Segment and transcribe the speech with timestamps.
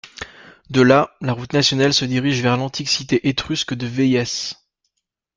[0.71, 4.53] De là, la route nationale se dirige vers l'antique cité étrusque de Véies.